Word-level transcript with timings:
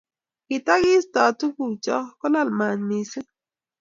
kitakiistai 0.47 1.31
tuguk 1.39 1.73
chok 1.83 2.05
kolal 2.19 2.47
mat 2.57 2.77
mising 2.87 3.29